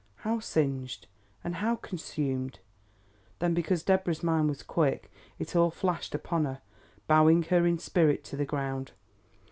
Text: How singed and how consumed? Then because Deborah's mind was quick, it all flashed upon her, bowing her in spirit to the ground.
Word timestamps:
How 0.25 0.39
singed 0.39 1.05
and 1.43 1.57
how 1.57 1.75
consumed? 1.75 2.57
Then 3.37 3.53
because 3.53 3.83
Deborah's 3.83 4.23
mind 4.23 4.49
was 4.49 4.63
quick, 4.63 5.11
it 5.37 5.55
all 5.55 5.69
flashed 5.69 6.15
upon 6.15 6.45
her, 6.45 6.63
bowing 7.05 7.43
her 7.43 7.67
in 7.67 7.77
spirit 7.77 8.23
to 8.23 8.35
the 8.35 8.43
ground. 8.45 8.93